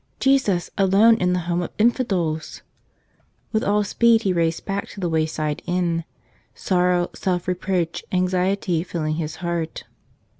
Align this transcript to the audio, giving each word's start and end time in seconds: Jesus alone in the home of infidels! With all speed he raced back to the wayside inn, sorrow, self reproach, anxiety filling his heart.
Jesus 0.19 0.71
alone 0.79 1.13
in 1.17 1.33
the 1.33 1.41
home 1.45 1.61
of 1.61 1.69
infidels! 1.77 2.63
With 3.51 3.63
all 3.63 3.83
speed 3.83 4.23
he 4.23 4.33
raced 4.33 4.65
back 4.65 4.87
to 4.87 4.99
the 4.99 5.07
wayside 5.07 5.61
inn, 5.67 6.05
sorrow, 6.55 7.11
self 7.13 7.47
reproach, 7.47 8.03
anxiety 8.11 8.81
filling 8.81 9.17
his 9.17 9.35
heart. 9.45 9.83